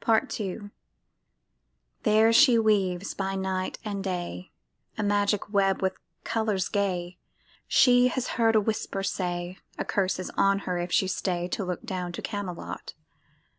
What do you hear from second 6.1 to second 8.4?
colors gay. She has